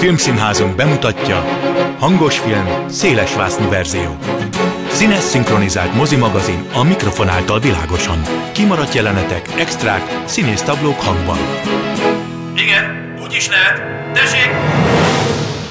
[0.00, 1.36] Filmszínházunk bemutatja
[1.98, 4.16] Hangos film, széles vásznú verzió.
[4.88, 8.22] Színes szinkronizált mozimagazin a mikrofon által világosan.
[8.52, 11.38] Kimaradt jelenetek, extrák, színész táblók hangban.
[12.56, 13.82] Igen, úgy is lehet.
[14.14, 14.50] Tessék!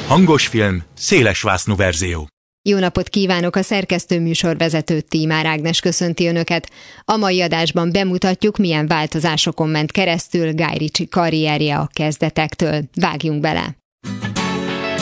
[0.08, 2.28] Hangos film, széles vásznú verzió.
[2.70, 3.56] Jó napot kívánok!
[3.56, 6.70] A szerkesztő műsorvezető Tímár Ágnes köszönti Önöket.
[7.06, 12.82] A mai adásban bemutatjuk, milyen változásokon ment keresztül Guy Ritchie karrierje a kezdetektől.
[12.94, 13.79] Vágjunk bele!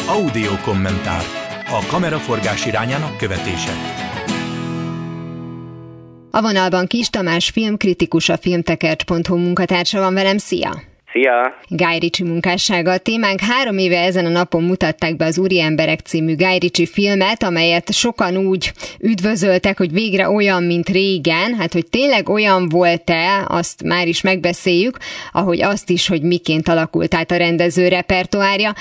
[0.08, 1.24] Audio kommentár.
[1.66, 3.72] A kameraforgás irányának követése.
[6.32, 10.38] A vonalban Kis Tamás filmkritikus, a filmtekercs.hu munkatársa van velem.
[10.38, 10.97] Szia!
[11.18, 11.54] Szia!
[11.70, 13.40] Guy Ritchie munkássága a témánk.
[13.40, 17.94] Három éve ezen a napon mutatták be az Úri Emberek című Guy Ritchie filmet, amelyet
[17.94, 18.72] sokan úgy
[19.02, 21.56] üdvözöltek, hogy végre olyan, mint régen.
[21.60, 24.98] Hát, hogy tényleg olyan volt-e, azt már is megbeszéljük,
[25.32, 28.72] ahogy azt is, hogy miként alakult át a rendező repertoárja.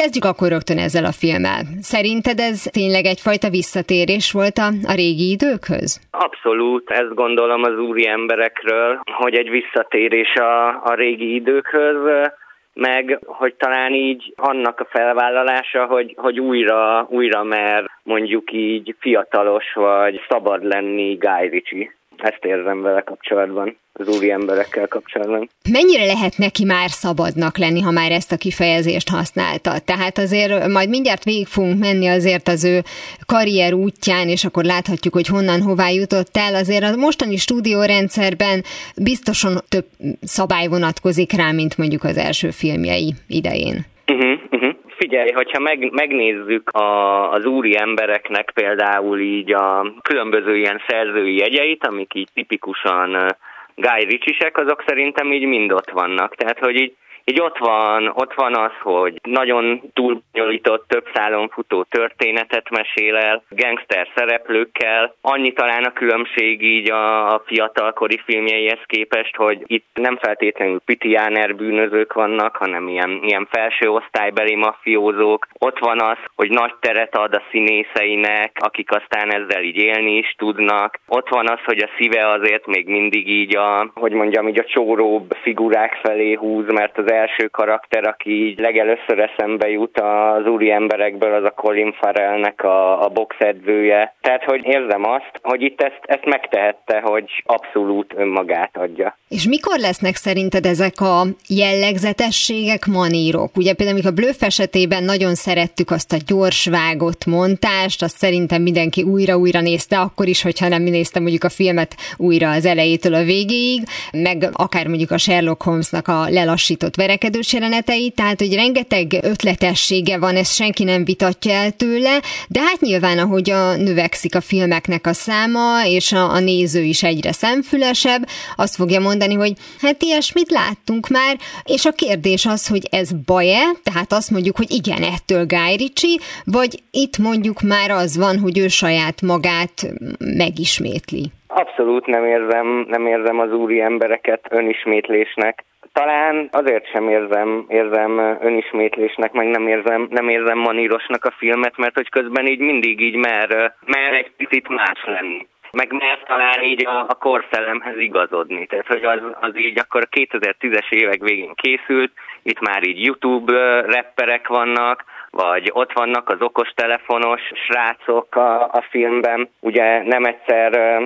[0.00, 1.60] Kezdjük akkor rögtön ezzel a filmmel.
[1.80, 6.00] Szerinted ez tényleg egyfajta visszatérés volt a, a régi időkhöz?
[6.10, 12.30] Abszolút, ezt gondolom az úri emberekről, hogy egy visszatérés a, a régi idők szülőkhöz,
[12.74, 19.72] meg hogy talán így annak a felvállalása, hogy, hogy újra, újra mer mondjuk így fiatalos
[19.74, 21.94] vagy szabad lenni Guy Ritchie.
[22.22, 25.48] Ezt érzem vele kapcsolatban az úri emberekkel kapcsolatban.
[25.70, 29.78] Mennyire lehet neki már szabadnak lenni, ha már ezt a kifejezést használta?
[29.78, 32.82] Tehát azért majd mindjárt végig fogunk menni azért az ő
[33.26, 36.54] karrier útján, és akkor láthatjuk, hogy honnan hová jutott el.
[36.54, 38.62] Azért a mostani stúdiórendszerben
[38.96, 39.86] biztosan több
[40.20, 43.86] szabály vonatkozik rá, mint mondjuk az első filmjei idején.
[44.06, 44.59] Uh-huh.
[45.02, 51.86] Figyelj, hogyha meg, megnézzük a, az úri embereknek például így a különböző ilyen szerzői jegyeit,
[51.86, 53.36] amik így tipikusan
[53.74, 56.34] Guy Ritchie-sek, azok szerintem így mind ott vannak.
[56.34, 61.82] Tehát, hogy így így ott van, ott van az, hogy nagyon túlbonyolított, több szálon futó
[61.82, 65.14] történetet mesél el, gangster szereplőkkel.
[65.20, 71.56] Annyi talán a különbség így a, a fiatalkori filmjeihez képest, hogy itt nem feltétlenül pitiáner
[71.56, 75.46] bűnözők vannak, hanem ilyen, ilyen felső osztálybeli mafiózók.
[75.58, 80.34] Ott van az, hogy nagy teret ad a színészeinek, akik aztán ezzel így élni is
[80.38, 80.98] tudnak.
[81.08, 84.64] Ott van az, hogy a szíve azért még mindig így a, hogy mondjam, így a
[84.64, 90.70] csóróbb figurák felé húz, mert az első karakter, aki így legelőször eszembe jut az úri
[90.70, 94.14] emberekből, az a Colin Farrellnek a, a boxedzője.
[94.20, 99.18] Tehát, hogy érzem azt, hogy itt ezt, ezt megtehette, hogy abszolút önmagát adja.
[99.28, 103.56] És mikor lesznek szerinted ezek a jellegzetességek, manírok?
[103.56, 109.02] Ugye például, a Blöff esetében nagyon szerettük azt a gyors vágott montást, azt szerintem mindenki
[109.02, 113.82] újra-újra nézte, akkor is, hogyha nem néztem mondjuk a filmet újra az elejétől a végéig,
[114.12, 120.34] meg akár mondjuk a Sherlock Holmesnak a lelassított verekedős jelenetei, tehát hogy rengeteg ötletessége van,
[120.36, 122.14] ezt senki nem vitatja el tőle,
[122.48, 125.66] de hát nyilván, ahogy a növekszik a filmeknek a száma,
[125.96, 128.22] és a, a néző is egyre szemfülesebb,
[128.56, 131.34] azt fogja mondani, hogy hát ilyesmit láttunk már,
[131.64, 136.18] és a kérdés az, hogy ez baj-e, tehát azt mondjuk, hogy igen, ettől Guy Ritchie,
[136.44, 139.76] vagy itt mondjuk már az van, hogy ő saját magát
[140.18, 141.24] megismétli.
[141.46, 149.32] Abszolút nem érzem, nem érzem az úri embereket önismétlésnek talán azért sem érzem, érzem önismétlésnek,
[149.32, 153.74] meg nem érzem, nem érzem manírosnak a filmet, mert hogy közben így mindig így mer,
[153.86, 158.66] mer egy picit más lenni meg mert talán így a, a korszellemhez igazodni.
[158.66, 162.12] Tehát, hogy az, az így akkor 2010-es évek végén készült,
[162.42, 169.48] itt már így YouTube rapperek vannak, vagy ott vannak az okostelefonos srácok a, a filmben,
[169.60, 171.00] ugye nem egyszer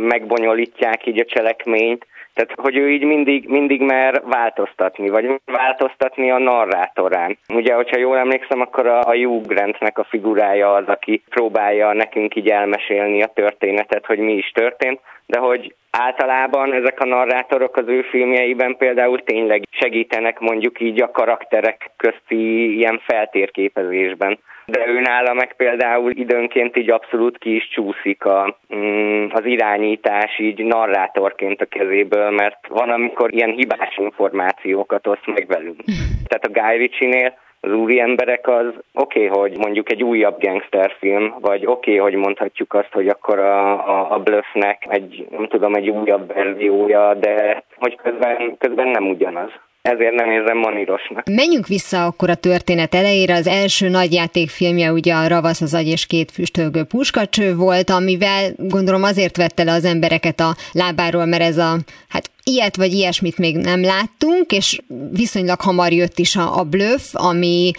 [0.00, 6.38] megbonyolítják így a cselekményt, tehát, hogy ő így mindig, mindig mer változtatni, vagy változtatni a
[6.38, 7.38] narrátorán.
[7.54, 12.36] Ugye, hogyha jól emlékszem, akkor a, a Hugh Grantnek a figurája az, aki próbálja nekünk
[12.36, 17.88] így elmesélni a történetet, hogy mi is történt, de hogy általában ezek a narrátorok az
[17.88, 25.34] ő filmjeiben például tényleg segítenek mondjuk így a karakterek közti ilyen feltérképezésben de ő nála
[25.34, 31.64] meg például időnként így abszolút ki is csúszik a, mm, az irányítás így narrátorként a
[31.64, 35.80] kezéből, mert van, amikor ilyen hibás információkat oszt meg velünk.
[36.28, 41.34] Tehát a Guy Ritchie-nél az úri emberek az oké, okay, hogy mondjuk egy újabb gangsterfilm,
[41.40, 45.74] vagy oké, okay, hogy mondhatjuk azt, hogy akkor a, a, a bluffnek egy, nem tudom,
[45.74, 49.50] egy újabb verziója, de hogy közben, közben nem ugyanaz
[49.84, 51.28] ezért nem érzem manírosnak.
[51.30, 53.34] Menjünk vissza akkor a történet elejére.
[53.34, 58.52] Az első nagy játékfilmje ugye a Ravasz az agy és két füstölgő puskacső volt, amivel
[58.56, 61.76] gondolom azért vette le az embereket a lábáról, mert ez a
[62.08, 64.78] hát ilyet vagy ilyesmit még nem láttunk, és
[65.10, 67.70] viszonylag hamar jött is a, a bluff, ami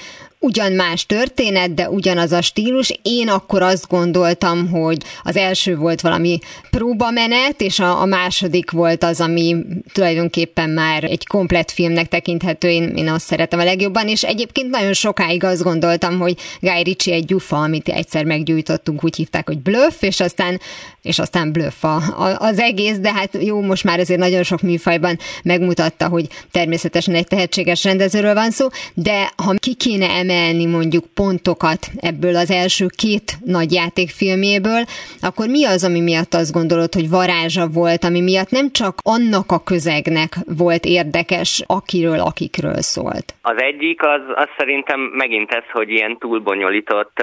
[0.46, 3.00] ugyan más történet, de ugyanaz a stílus.
[3.02, 6.40] Én akkor azt gondoltam, hogy az első volt valami
[6.70, 9.56] próbamenet, és a, a második volt az, ami
[9.94, 14.94] tulajdonképpen már egy komplet filmnek tekinthető, én, én azt szeretem a legjobban, és egyébként nagyon
[14.94, 20.02] sokáig azt gondoltam, hogy Guy Ritchie egy gyufa, amit egyszer meggyújtottunk, úgy hívták, hogy bluff,
[20.02, 20.60] és aztán,
[21.02, 24.62] és aztán bluff a, a, az egész, de hát jó, most már azért nagyon sok
[24.62, 30.66] műfajban megmutatta, hogy természetesen egy tehetséges rendezőről van szó, de ha ki kéne emelni kiemelni
[30.66, 34.84] mondjuk pontokat ebből az első két nagy játékfilméből,
[35.22, 39.48] akkor mi az, ami miatt azt gondolod, hogy varázsa volt, ami miatt nem csak annak
[39.58, 40.32] a közegnek
[40.64, 43.28] volt érdekes, akiről, akikről szólt?
[43.42, 47.16] Az egyik, az, az szerintem megint ez, hogy ilyen túlbonyolított,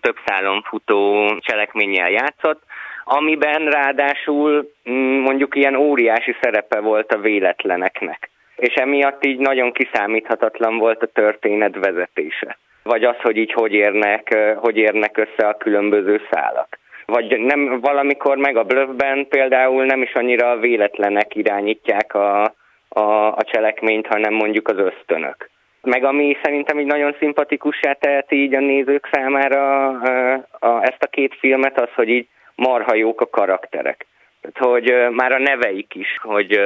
[0.00, 1.00] több szálon futó
[1.38, 2.62] cselekménnyel játszott,
[3.04, 4.70] amiben ráadásul
[5.28, 11.74] mondjuk ilyen óriási szerepe volt a véletleneknek és emiatt így nagyon kiszámíthatatlan volt a történet
[11.74, 12.58] vezetése.
[12.82, 16.78] Vagy az, hogy így hogy érnek, hogy érnek össze a különböző szálak.
[17.06, 22.42] Vagy nem valamikor meg a bluffben például nem is annyira a véletlenek irányítják a,
[22.88, 25.50] a, a cselekményt, hanem mondjuk az ösztönök.
[25.82, 31.06] Meg ami szerintem így nagyon szimpatikussá teheti így a nézők számára a, a, ezt a
[31.06, 34.06] két filmet, az, hogy így marha jók a karakterek.
[34.40, 36.60] Tehát, hogy már a neveik is, hogy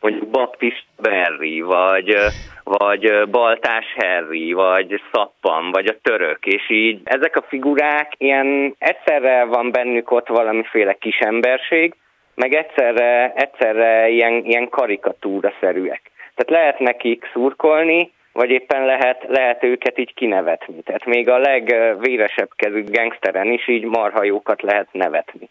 [0.00, 2.16] mondjuk Baptist Berry, vagy,
[2.64, 9.44] vagy Baltás Harry, vagy Szappan, vagy a török, és így ezek a figurák ilyen egyszerre
[9.44, 11.94] van bennük ott valamiféle kisemberség,
[12.34, 16.10] meg egyszerre, egyszerre ilyen, ilyen karikatúra-szerűek.
[16.34, 20.82] Tehát lehet nekik szurkolni, vagy éppen lehet, lehet őket így kinevetni.
[20.82, 25.48] Tehát még a legvéresebb kezű gangsteren is így marhajókat lehet nevetni.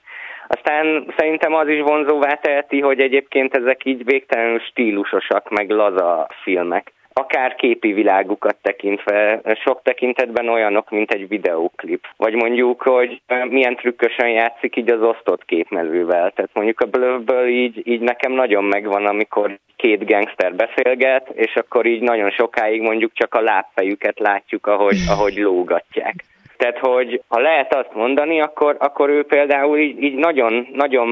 [0.48, 6.92] Aztán szerintem az is vonzóvá teheti, hogy egyébként ezek így végtelenül stílusosak, meg laza filmek.
[7.14, 12.08] Akár képi világukat tekintve, sok tekintetben olyanok, mint egy videóklip.
[12.18, 16.32] Vagy mondjuk, hogy milyen trükkösen játszik így az osztott képmezővel.
[16.32, 21.86] Tehát mondjuk a Bluffből így, így nekem nagyon megvan, amikor két gangster beszélget, és akkor
[21.86, 26.16] így nagyon sokáig mondjuk csak a lábfejüket látjuk, ahogy, ahogy lógatják.
[26.58, 31.08] Tehát, hogy ha lehet azt mondani, akkor, akkor ő például így, így nagyon, nagyon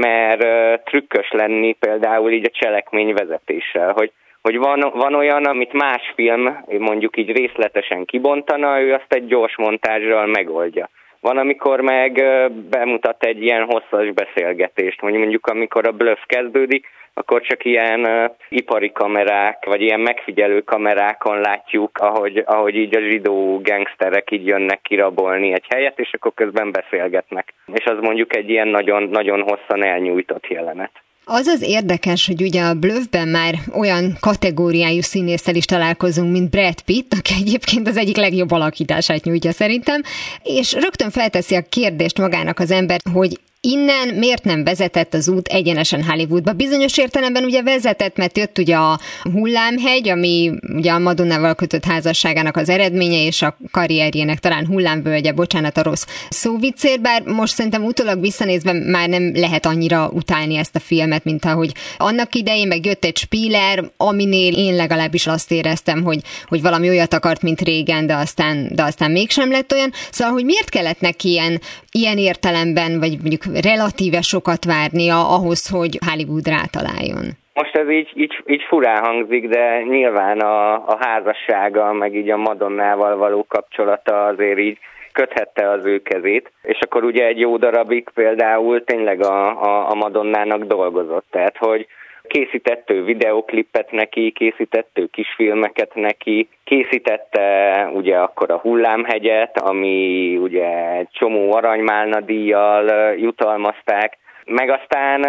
[0.00, 0.38] mer
[0.84, 4.12] trükkös lenni például így a cselekmény vezetéssel, hogy
[4.42, 9.56] hogy van, van olyan, amit más film mondjuk így részletesen kibontana, ő azt egy gyors
[9.56, 10.88] montázsral megoldja.
[11.20, 12.24] Van, amikor meg
[12.70, 19.64] bemutat egy ilyen hosszas beszélgetést, mondjuk amikor a bluff kezdődik, akkor csak ilyen ipari kamerák,
[19.64, 25.66] vagy ilyen megfigyelő kamerákon látjuk, ahogy, ahogy így a zsidó gangsterek így jönnek kirabolni egy
[25.68, 27.54] helyet, és akkor közben beszélgetnek.
[27.72, 30.90] És az mondjuk egy ilyen nagyon, nagyon hosszan elnyújtott jelenet.
[31.24, 36.80] Az az érdekes, hogy ugye a Bluffben már olyan kategóriájú színésszel is találkozunk, mint Brad
[36.80, 40.00] Pitt, aki egyébként az egyik legjobb alakítását nyújtja szerintem,
[40.42, 43.38] és rögtön felteszi a kérdést magának az ember, hogy
[43.68, 46.52] innen miért nem vezetett az út egyenesen Hollywoodba?
[46.52, 48.98] Bizonyos értelemben ugye vezetett, mert jött ugye a
[49.32, 55.76] hullámhegy, ami ugye a Madonnával kötött házasságának az eredménye, és a karrierjének talán hullámvölgye, bocsánat
[55.76, 60.80] a rossz szóviccér, bár most szerintem utólag visszanézve már nem lehet annyira utálni ezt a
[60.80, 66.20] filmet, mint ahogy annak idején meg jött egy Spiller, aminél én legalábbis azt éreztem, hogy,
[66.46, 69.92] hogy valami olyat akart, mint régen, de aztán, de aztán mégsem lett olyan.
[70.10, 71.60] Szóval, hogy miért kellett neki ilyen,
[71.90, 77.24] ilyen értelemben, vagy mondjuk relatíve sokat várnia ahhoz, hogy Hollywood rátaláljon.
[77.54, 82.36] Most ez így, így, így furán hangzik, de nyilván a, a házassága, meg így a
[82.36, 84.78] Madonnával való kapcsolata azért így
[85.12, 89.94] köthette az ő kezét, és akkor ugye egy jó darabig például tényleg a, a, a
[89.94, 91.86] Madonnának dolgozott, tehát hogy
[92.32, 97.46] készítettő videoklipet neki, készítettő kisfilmeket neki, készítette
[97.94, 100.68] ugye akkor a Hullámhegyet, ami ugye
[101.10, 105.20] csomó aranymálna díjjal jutalmazták, meg aztán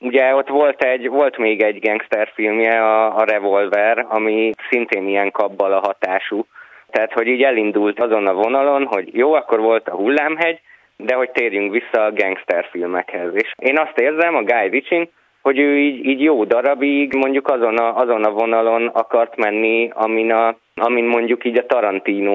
[0.00, 5.72] ugye ott volt, egy, volt még egy gangsterfilmje, a, a Revolver, ami szintén ilyen kabbal
[5.72, 6.46] a hatású.
[6.90, 10.60] Tehát, hogy így elindult azon a vonalon, hogy jó, akkor volt a hullámhegy,
[10.96, 13.34] de hogy térjünk vissza a gangsterfilmekhez.
[13.34, 15.08] És én azt érzem, a Guy Ritchie,
[15.42, 20.32] hogy ő így, így jó darabig mondjuk azon a, azon a vonalon akart menni, amin,
[20.32, 22.32] a, amin mondjuk így a Tarantino,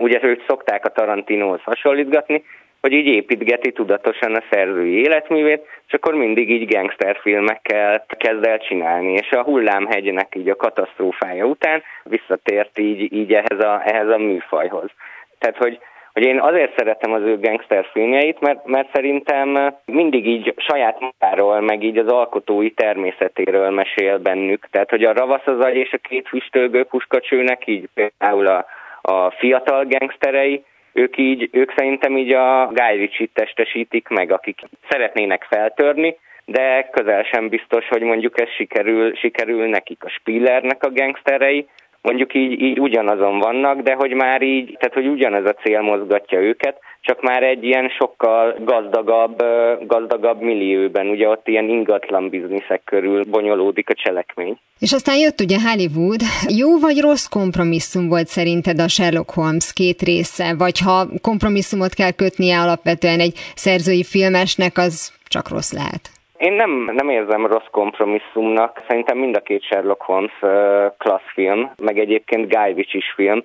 [0.00, 2.42] ugye őt szokták a Tarantinohoz hasonlítgatni,
[2.80, 9.12] hogy így építgeti tudatosan a szerzői életművét, és akkor mindig így gangsterfilmekkel kezd el csinálni,
[9.12, 14.90] és a hullámhegynek így a katasztrófája után visszatért így, így ehhez, a, ehhez a műfajhoz.
[15.38, 15.78] Tehát, hogy
[16.16, 21.60] hogy én azért szeretem az ő gangster filmjeit, mert, mert szerintem mindig így saját magáról,
[21.60, 24.66] meg így az alkotói természetéről mesél bennük.
[24.70, 28.66] Tehát, hogy a ravasz az agy és a két füstölgő puskacsőnek így például a,
[29.02, 36.16] a fiatal gangsterei, ők így, ők szerintem így a Guy testesítik meg, akik szeretnének feltörni,
[36.44, 41.68] de közel sem biztos, hogy mondjuk ez sikerül, sikerül nekik a Spillernek a gangsterei,
[42.06, 46.40] mondjuk így, így ugyanazon vannak, de hogy már így, tehát hogy ugyanaz a cél mozgatja
[46.40, 49.42] őket, csak már egy ilyen sokkal gazdagabb,
[49.86, 54.58] gazdagabb millióben, ugye ott ilyen ingatlan bizniszek körül bonyolódik a cselekmény.
[54.78, 56.20] És aztán jött ugye Hollywood.
[56.56, 60.54] Jó vagy rossz kompromisszum volt szerinted a Sherlock Holmes két része?
[60.58, 66.15] Vagy ha kompromisszumot kell kötnie alapvetően egy szerzői filmesnek, az csak rossz lehet?
[66.38, 68.82] Én nem, nem érzem rossz kompromisszumnak.
[68.88, 70.38] Szerintem mind a két Sherlock Holmes
[70.98, 73.44] klassz film, meg egyébként Guy Ritchie film.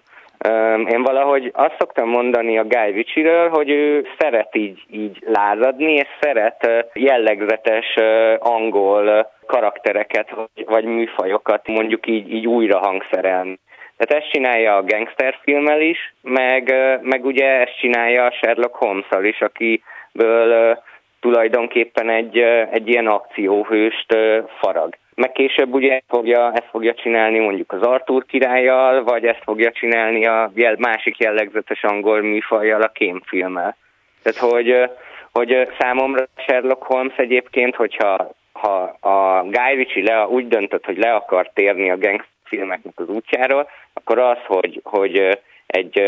[0.87, 6.07] Én valahogy azt szoktam mondani a Guy Ritchie-ről, hogy ő szeret így, így lázadni, és
[6.19, 7.95] szeret jellegzetes
[8.39, 10.29] angol karaktereket,
[10.65, 13.59] vagy műfajokat mondjuk így, így újra hangszerelni.
[13.97, 19.05] Tehát ezt csinálja a gangster filmmel is, meg, meg ugye ezt csinálja a Sherlock holmes
[19.21, 20.79] is, akiből
[21.21, 22.37] tulajdonképpen egy,
[22.71, 24.15] egy ilyen akcióhőst
[24.59, 24.95] farag.
[25.15, 29.71] Meg később ugye ezt fogja, ezt fogja csinálni mondjuk az Arthur királlyal, vagy ezt fogja
[29.71, 33.75] csinálni a jel, másik jellegzetes angol műfajjal, a kémfilmmel.
[34.23, 34.89] Tehát, hogy,
[35.31, 41.13] hogy számomra Sherlock Holmes egyébként, hogyha ha a Guy Ritchie le, úgy döntött, hogy le
[41.13, 45.39] akar térni a gangfilmeknek az útjáról, akkor az, hogy, hogy
[45.71, 46.01] egy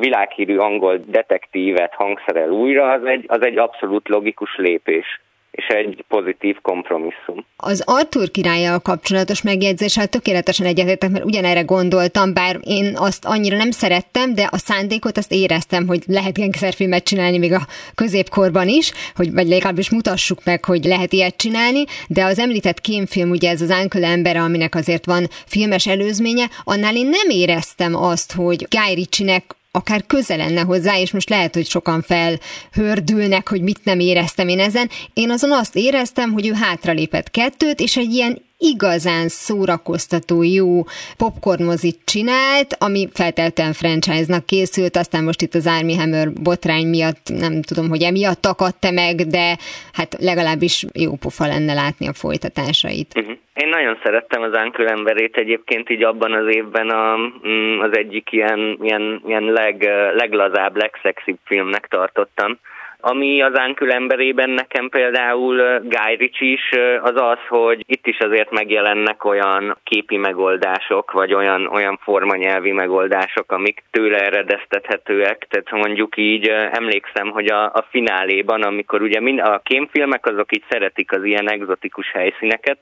[0.00, 5.20] világhírű angol detektívet hangszerel újra, az egy, az egy abszolút logikus lépés
[5.58, 7.44] és egy pozitív kompromisszum.
[7.56, 13.70] Az Arthur királlyal kapcsolatos megjegyzéssel tökéletesen egyetértek, mert ugyanerre gondoltam, bár én azt annyira nem
[13.70, 19.32] szerettem, de a szándékot azt éreztem, hogy lehet gengszerfilmet csinálni még a középkorban is, hogy
[19.32, 23.70] vagy legalábbis mutassuk meg, hogy lehet ilyet csinálni, de az említett kémfilm, ugye ez az
[23.82, 29.56] Uncle ember, aminek azért van filmes előzménye, annál én nem éreztem azt, hogy Guy Ritchie-nek
[29.70, 34.60] akár közel lenne hozzá, és most lehet, hogy sokan felhördülnek, hogy mit nem éreztem én
[34.60, 34.90] ezen.
[35.12, 40.82] Én azon azt éreztem, hogy ő hátralépett kettőt, és egy ilyen igazán szórakoztató, jó
[41.16, 47.62] popcornmozit csinált, ami feltelten franchise-nak készült, aztán most itt az Army Hammer botrány miatt nem
[47.62, 49.56] tudom, hogy emiatt akadta meg, de
[49.92, 53.12] hát legalábbis jó pofa lenne látni a folytatásait.
[53.16, 53.36] Uh-huh.
[53.54, 57.16] Én nagyon szerettem az Ánkül emberét egyébként így abban az évben a,
[57.48, 62.58] mm, az egyik ilyen, ilyen, ilyen leg, leglazább, legszexibb filmnek tartottam.
[63.00, 66.70] Ami az Ánkül emberében nekem például Guy Ritchie is
[67.02, 73.52] az az, hogy itt is azért megjelennek olyan képi megoldások, vagy olyan, olyan formanyelvi megoldások,
[73.52, 75.46] amik tőle eredeztethetőek.
[75.48, 80.64] Tehát mondjuk így emlékszem, hogy a, a fináléban, amikor ugye mind, a kémfilmek azok így
[80.68, 82.78] szeretik az ilyen egzotikus helyszíneket,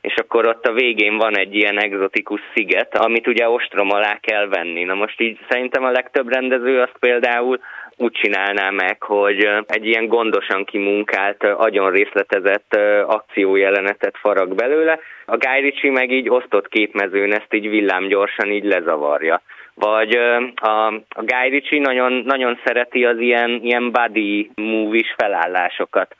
[0.00, 4.48] és akkor ott a végén van egy ilyen egzotikus sziget, amit ugye ostrom alá kell
[4.48, 4.84] venni.
[4.84, 7.60] Na most így szerintem a legtöbb rendező azt például
[8.00, 12.76] úgy csinálná meg, hogy egy ilyen gondosan kimunkált, agyon részletezett
[13.06, 14.98] akciójelenetet farag belőle.
[15.26, 19.42] A Guy Ritchie meg így osztott képmezőn ezt így villámgyorsan így lezavarja.
[19.74, 20.16] Vagy
[20.54, 26.16] a, a Guy Ritchie nagyon, nagyon szereti az ilyen, ilyen body movies felállásokat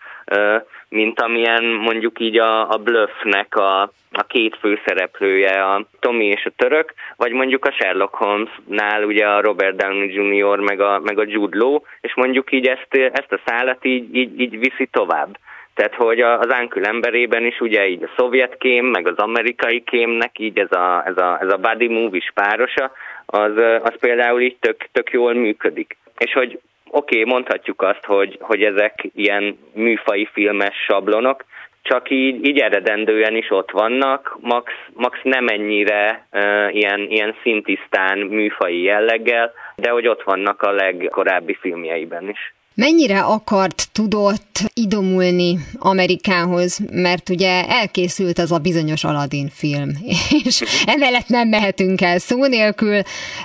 [0.88, 6.52] mint amilyen mondjuk így a, a Bluffnek a, a két főszereplője, a Tommy és a
[6.56, 10.58] török, vagy mondjuk a Sherlock Holmes-nál ugye a Robert Downey Jr.
[10.58, 14.40] meg a, meg a Jude Law, és mondjuk így ezt, ezt a szállat így, így,
[14.40, 15.38] így viszi tovább.
[15.74, 20.38] Tehát, hogy az Ánkül emberében is ugye így a szovjet kém, meg az amerikai kémnek
[20.38, 22.92] így ez a, ez a, ez a body movie párosa,
[23.26, 25.96] az, az például így tök, tök jól működik.
[26.18, 31.44] És hogy oké, okay, mondhatjuk azt, hogy, hogy ezek ilyen műfai filmes sablonok,
[31.82, 38.18] csak így, így eredendően is ott vannak, max, max nem ennyire uh, ilyen, ilyen szintisztán
[38.18, 42.54] műfai jelleggel, de hogy ott vannak a legkorábbi filmjeiben is.
[42.74, 49.90] Mennyire akart, tudott idomulni Amerikához, mert ugye elkészült az a bizonyos Aladdin film,
[50.44, 53.00] és emellett nem mehetünk el szó nélkül.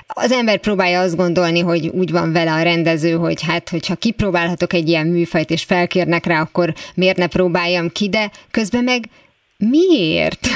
[0.06, 4.72] Az ember próbálja azt gondolni, hogy úgy van vele a rendező, hogy hát, hogyha kipróbálhatok
[4.72, 9.08] egy ilyen műfajt, és felkérnek rá, akkor miért ne próbáljam ki, de közben meg
[9.58, 10.46] miért?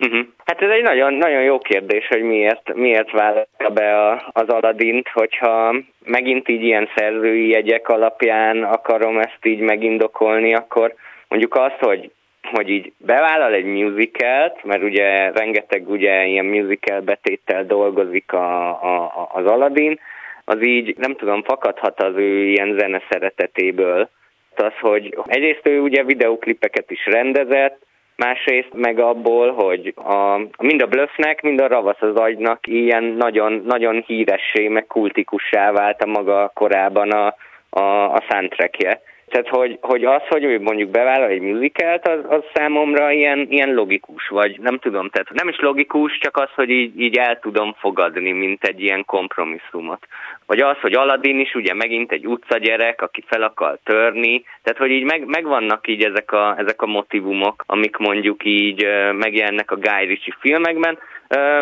[0.00, 0.26] Uh-huh.
[0.44, 5.08] Hát ez egy nagyon, nagyon jó kérdés, hogy miért, miért vállalta be a, az Aladint,
[5.08, 5.74] hogyha
[6.04, 10.94] megint így ilyen szerzői jegyek alapján akarom ezt így megindokolni, akkor
[11.28, 12.10] mondjuk azt, hogy
[12.50, 19.28] hogy így bevállal egy musicalt, mert ugye rengeteg ugye ilyen musical betéttel dolgozik a, a,
[19.32, 20.00] az Aladdin,
[20.44, 24.08] az így nem tudom, fakadhat az ő ilyen zene szeretetéből.
[24.56, 27.80] Az, hogy egyrészt ő ugye videoklipeket is rendezett,
[28.24, 33.62] másrészt meg abból, hogy a, mind a Bluffnek, mind a Ravasz az agynak ilyen nagyon,
[33.66, 37.34] nagyon híressé, meg kultikussá vált a maga korában a,
[37.70, 39.00] a, a soundtrackje.
[39.32, 43.74] Tehát, hogy, hogy az, hogy ő mondjuk bevállal egy musicalt, az, az számomra ilyen, ilyen
[43.74, 47.74] logikus, vagy nem tudom, tehát nem is logikus, csak az, hogy így, így el tudom
[47.78, 50.06] fogadni, mint egy ilyen kompromisszumot.
[50.46, 54.90] Vagy az, hogy Aladdin is ugye megint egy utcagyerek, aki fel akar törni, tehát hogy
[54.90, 60.06] így meg, megvannak így ezek a, ezek a motivumok, amik mondjuk így megjelennek a Guy
[60.06, 60.98] Ritchie filmekben,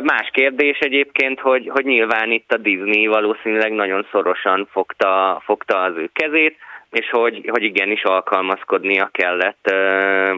[0.02, 5.96] Más kérdés egyébként, hogy, hogy nyilván itt a Disney valószínűleg nagyon szorosan fogta, fogta az
[5.96, 6.56] ő kezét,
[6.90, 9.70] és hogy, hogy igenis alkalmazkodnia kellett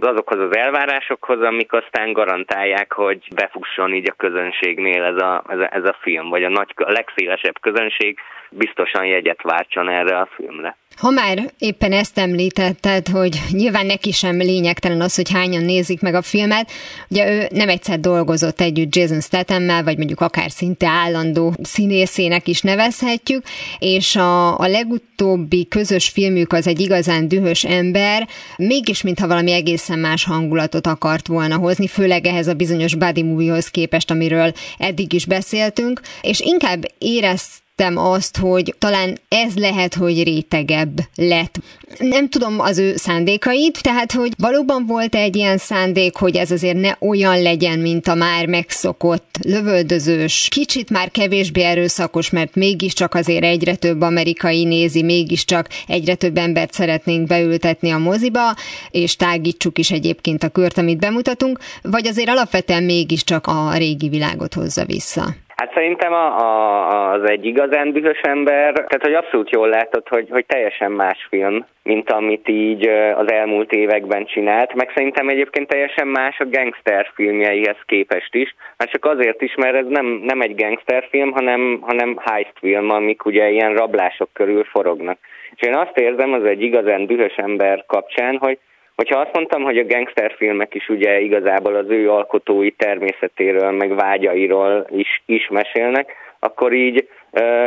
[0.01, 5.69] azokhoz az elvárásokhoz, amik aztán garantálják, hogy befusson így a közönségnél ez a, ez a,
[5.75, 8.19] ez a film, vagy a, nagy, a legszélesebb közönség
[8.51, 10.77] biztosan jegyet váltson erre a filmre.
[10.97, 16.15] Ha már éppen ezt említetted, hogy nyilván neki sem lényegtelen az, hogy hányan nézik meg
[16.15, 16.71] a filmet,
[17.11, 22.61] ugye ő nem egyszer dolgozott együtt Jason Stathammel, vagy mondjuk akár szinte állandó színészének is
[22.61, 23.43] nevezhetjük,
[23.79, 26.09] és a, a legutóbbi közös
[26.43, 31.87] filmük az egy igazán dühös ember, mégis mintha valami egészen más hangulatot akart volna hozni,
[31.87, 37.51] főleg ehhez a bizonyos body movie-hoz képest, amiről eddig is beszéltünk, és inkább érezt
[37.83, 41.59] éreztem azt, hogy talán ez lehet, hogy rétegebb lett.
[41.99, 46.81] Nem tudom az ő szándékait, tehát hogy valóban volt egy ilyen szándék, hogy ez azért
[46.81, 53.45] ne olyan legyen, mint a már megszokott lövöldözős, kicsit már kevésbé erőszakos, mert mégiscsak azért
[53.45, 58.55] egyre több amerikai nézi, mégiscsak egyre több embert szeretnénk beültetni a moziba,
[58.91, 64.55] és tágítsuk is egyébként a kört, amit bemutatunk, vagy azért alapvetően mégiscsak a régi világot
[64.55, 65.35] hozza vissza.
[65.63, 70.29] Hát szerintem a, a, az egy igazán dühös ember, tehát hogy abszolút jól látod, hogy,
[70.31, 76.09] hogy teljesen más film, mint amit így az elmúlt években csinált, meg szerintem egyébként teljesen
[76.09, 80.55] más a gangster filmjeihez képest is, már csak azért is, mert ez nem, nem egy
[80.55, 85.19] gangster film, hanem, hanem heist film, amik ugye ilyen rablások körül forognak.
[85.55, 88.59] És én azt érzem az egy igazán dühös ember kapcsán, hogy
[89.03, 94.87] Hogyha azt mondtam, hogy a gangsterfilmek is ugye igazából az ő alkotói természetéről, meg vágyairól
[94.91, 97.09] is, is mesélnek, akkor így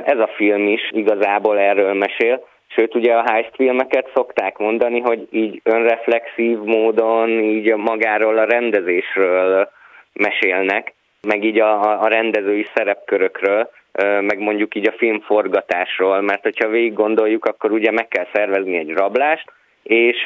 [0.06, 2.48] ez a film is igazából erről mesél.
[2.67, 9.69] Sőt, ugye a heist filmeket szokták mondani, hogy így önreflexív módon így magáról a rendezésről
[10.13, 10.93] mesélnek,
[11.28, 13.69] meg így a, a rendezői szerepkörökről,
[14.02, 18.93] meg mondjuk így a filmforgatásról, mert hogyha végig gondoljuk, akkor ugye meg kell szervezni egy
[18.93, 19.54] rablást,
[19.86, 20.24] és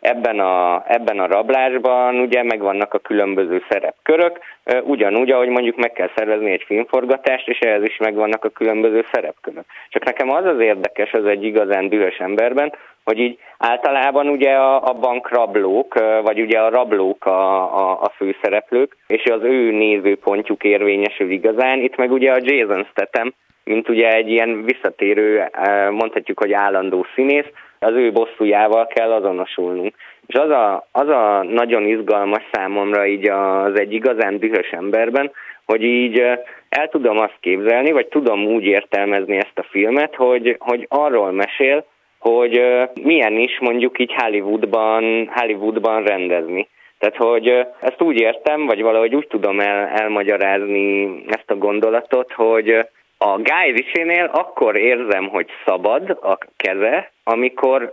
[0.00, 4.38] ebben a, ebben a rablásban ugye megvannak a különböző szerepkörök,
[4.82, 9.64] ugyanúgy, ahogy mondjuk meg kell szervezni egy filmforgatást, és ehhez is megvannak a különböző szerepkörök.
[9.88, 12.72] Csak nekem az az érdekes az egy igazán dühös emberben,
[13.04, 18.96] hogy így általában ugye a, a bankrablók, vagy ugye a rablók a, a, a főszereplők,
[19.06, 21.80] és az ő nézőpontjuk érvényesül igazán.
[21.80, 23.32] Itt meg ugye a Jason Statham,
[23.64, 25.50] mint ugye egy ilyen visszatérő,
[25.90, 27.50] mondhatjuk, hogy állandó színész,
[27.84, 29.94] az ő bosszújával kell azonosulnunk.
[30.26, 35.30] És az a, az a nagyon izgalmas számomra így az egy igazán dühös emberben,
[35.66, 36.18] hogy így
[36.68, 41.84] el tudom azt képzelni, vagy tudom úgy értelmezni ezt a filmet, hogy, hogy arról mesél,
[42.18, 42.62] hogy
[43.02, 46.68] milyen is mondjuk így Hollywoodban, Hollywoodban rendezni.
[46.98, 47.48] Tehát, hogy
[47.80, 52.86] ezt úgy értem, vagy valahogy úgy tudom el, elmagyarázni ezt a gondolatot, hogy
[53.18, 57.92] a Guy Ritchie-nél akkor érzem, hogy szabad a keze, amikor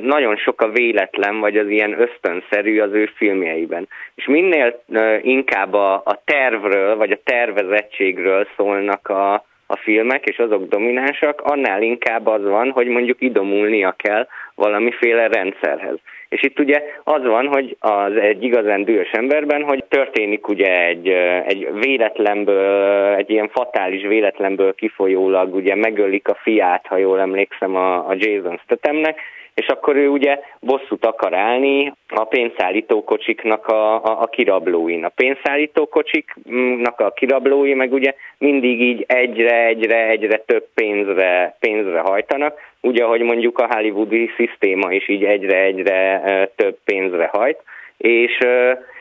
[0.00, 3.88] nagyon sok a véletlen, vagy az ilyen ösztönszerű az ő filmjeiben.
[4.14, 4.82] És minél
[5.22, 9.32] inkább a, a tervről, vagy a tervezettségről szólnak a,
[9.66, 15.98] a filmek, és azok dominánsak, annál inkább az van, hogy mondjuk idomulnia kell valamiféle rendszerhez.
[16.32, 21.08] És itt ugye az van, hogy az egy igazán dühös emberben, hogy történik ugye egy,
[21.46, 28.08] egy véletlenből, egy ilyen fatális véletlenből kifolyólag ugye megölik a fiát, ha jól emlékszem, a,
[28.08, 29.20] a Jason Stathamnek,
[29.54, 35.04] és akkor ő ugye bosszút akar állni a pénzszállítókocsiknak a, a, a kirablóin.
[35.04, 42.58] A pénzszállítókocsiknak a kirablói meg ugye mindig így egyre, egyre, egyre több pénzre, pénzre hajtanak,
[42.80, 46.20] ugye, ahogy mondjuk a hollywoodi szisztéma is így egyre-egyre
[46.56, 47.62] több pénzre hajt,
[47.96, 48.38] és,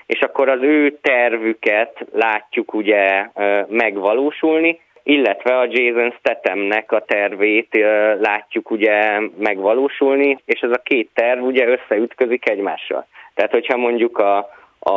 [0.05, 3.25] és akkor az ő tervüket látjuk ugye
[3.67, 7.79] megvalósulni, illetve a Jason Stathamnek a tervét
[8.19, 13.07] látjuk ugye megvalósulni, és ez a két terv ugye összeütközik egymással.
[13.33, 14.93] Tehát, hogyha mondjuk a, a,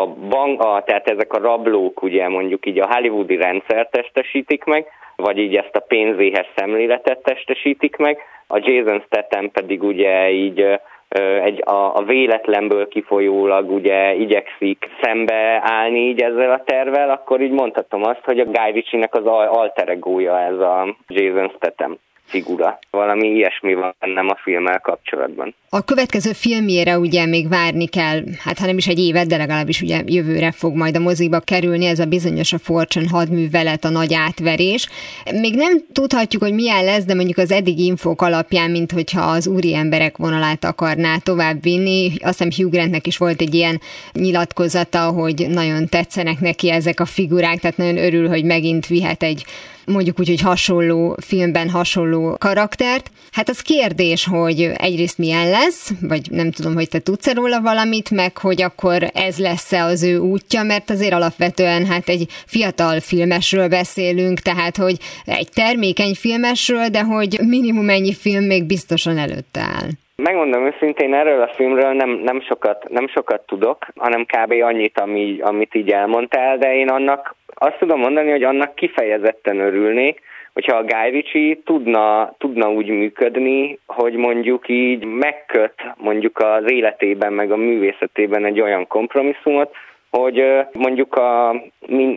[0.00, 4.86] a bank, a, tehát ezek a rablók ugye mondjuk így a hollywoodi rendszer testesítik meg,
[5.16, 10.80] vagy így ezt a pénzéhes szemléletet testesítik meg, a Jason Statham pedig ugye így
[11.18, 17.50] egy, a, a véletlenből kifolyólag ugye igyekszik szembe állni így ezzel a tervel, akkor így
[17.50, 21.98] mondhatom azt, hogy a Guy Ritchie-nek az alter egója ez a Jason Statham
[22.30, 22.78] figura.
[22.90, 25.54] Valami ilyesmi van bennem a filmmel kapcsolatban.
[25.68, 29.82] A következő filmjére ugye még várni kell, hát ha nem is egy évet, de legalábbis
[29.82, 34.14] ugye jövőre fog majd a moziba kerülni, ez a bizonyos a Fortune hadművelet, a nagy
[34.14, 34.88] átverés.
[35.40, 39.46] Még nem tudhatjuk, hogy milyen lesz, de mondjuk az eddigi infók alapján, mint hogyha az
[39.46, 42.10] úri emberek vonalát akarná tovább vinni.
[42.22, 43.80] Azt hiszem Hugh Grantnek is volt egy ilyen
[44.12, 49.44] nyilatkozata, hogy nagyon tetszenek neki ezek a figurák, tehát nagyon örül, hogy megint vihet egy
[49.90, 53.10] mondjuk úgy, hogy hasonló filmben hasonló karaktert.
[53.32, 58.10] Hát az kérdés, hogy egyrészt milyen lesz, vagy nem tudom, hogy te tudsz róla valamit,
[58.10, 63.68] meg hogy akkor ez lesz-e az ő útja, mert azért alapvetően hát egy fiatal filmesről
[63.68, 69.88] beszélünk, tehát hogy egy termékeny filmesről, de hogy minimum ennyi film még biztosan előtte áll.
[70.22, 74.52] Megmondom őszintén, erről a filmről nem, nem, sokat, nem sokat tudok, hanem kb.
[74.62, 80.20] annyit, ami, amit így elmondtál, de én annak azt tudom mondani, hogy annak kifejezetten örülnék,
[80.52, 87.32] hogyha a Guy Ritchie tudna, tudna úgy működni, hogy mondjuk így megköt mondjuk az életében,
[87.32, 89.74] meg a művészetében egy olyan kompromisszumot,
[90.10, 91.50] hogy mondjuk a,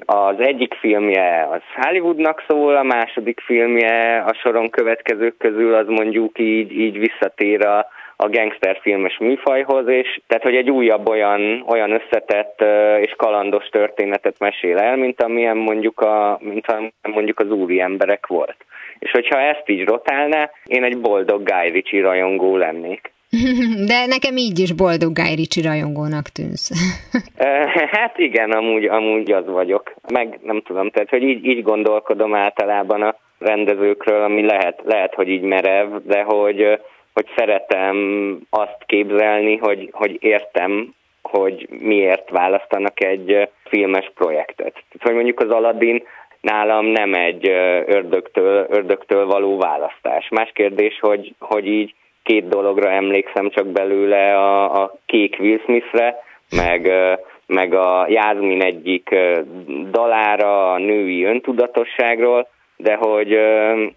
[0.06, 6.40] az egyik filmje az Hollywoodnak szól, a második filmje a soron következők közül az mondjuk
[6.40, 12.64] így, így visszatér a, a gangsterfilmes műfajhoz, és tehát, hogy egy újabb olyan, olyan összetett
[13.02, 16.66] és kalandos történetet mesél el, mint amilyen mondjuk, a, mint
[17.02, 18.56] mondjuk az úri emberek volt.
[19.00, 23.12] És hogyha ezt így rotálná, én egy boldog Guy Ritchie rajongó lennék.
[23.90, 26.72] De nekem így is boldog Guy Ritchie rajongónak tűnsz.
[27.98, 29.94] hát igen, amúgy, amúgy az vagyok.
[30.12, 35.28] Meg nem tudom, tehát hogy így, így gondolkodom általában a rendezőkről, ami lehet, lehet, hogy
[35.28, 36.80] így merev, de hogy
[37.14, 37.98] hogy szeretem
[38.50, 44.74] azt képzelni, hogy, hogy értem, hogy miért választanak egy filmes projektet.
[44.74, 46.04] Tehát, hogy mondjuk az Aladdin
[46.42, 47.48] nálam nem egy
[47.86, 50.30] ördögtől, ördögtől való választás.
[50.30, 56.24] Más kérdés, hogy, hogy így két dologra emlékszem csak belőle, a, a kék Will Smithre,
[56.56, 56.92] meg,
[57.46, 59.16] meg a Jászmin egyik
[59.92, 62.48] dalára, a női öntudatosságról,
[62.84, 63.32] de hogy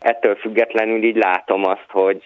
[0.01, 2.23] ettől függetlenül így látom azt, hogy,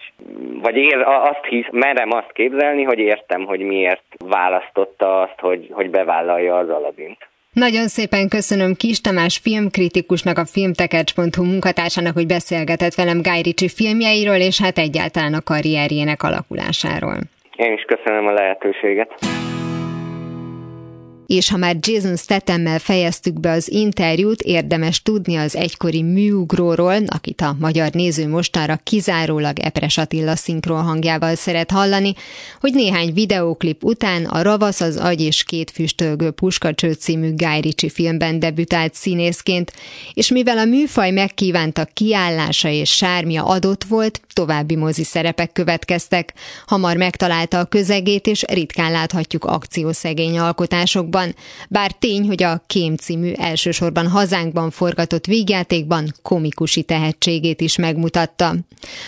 [0.61, 5.89] vagy ér, azt hisz, merem azt képzelni, hogy értem, hogy miért választotta azt, hogy, hogy
[5.89, 7.17] bevállalja az Aladint.
[7.53, 14.41] Nagyon szépen köszönöm Kis Tamás filmkritikusnak, a filmtekercs.hu munkatársának, hogy beszélgetett velem Guy Ritchie filmjeiről,
[14.49, 17.17] és hát egyáltalán a karrierjének alakulásáról.
[17.55, 19.11] Én is köszönöm a lehetőséget
[21.31, 27.41] és ha már Jason Stathammel fejeztük be az interjút, érdemes tudni az egykori műugróról, akit
[27.41, 32.13] a magyar néző mostanra kizárólag Epres Attila szinkron hangjával szeret hallani,
[32.59, 37.89] hogy néhány videóklip után a Ravasz az agy és két füstölgő puskacső című Guy Ritchie
[37.89, 39.73] filmben debütált színészként,
[40.13, 46.33] és mivel a műfaj megkívánta kiállása és sármia adott volt, további mozi szerepek következtek.
[46.65, 51.35] Hamar megtalálta a közegét, és ritkán láthatjuk akciószegény alkotásokban, játékban,
[51.69, 58.55] bár tény, hogy a Kém című elsősorban hazánkban forgatott vígjátékban komikusi tehetségét is megmutatta.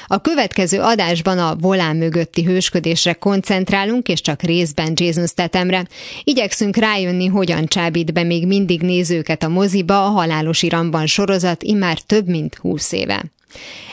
[0.07, 5.87] A következő adásban a volán mögötti hősködésre koncentrálunk, és csak részben Jason Stathamre.
[6.23, 11.99] Igyekszünk rájönni, hogyan csábít be még mindig nézőket a moziba a Halálos Iramban sorozat immár
[11.99, 13.23] több mint húsz éve.